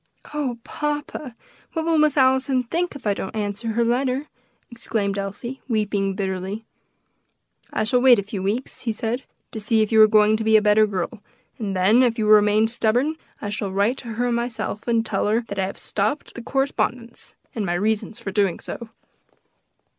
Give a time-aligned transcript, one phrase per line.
[0.33, 1.35] "Oh, papa!
[1.73, 4.29] what will Miss Allison think if I don't answer her letter?"
[4.71, 6.65] exclaimed Elsie, weeping bitterly.
[7.71, 10.43] "I shall wait a few weeks," he said, "to see if you are going to
[10.43, 11.21] be a better girl,
[11.59, 15.41] and then, if you remain stubborn, I shall write to her myself, and tell her
[15.49, 18.89] that I have stopped the correspondence, and my reasons for doing so."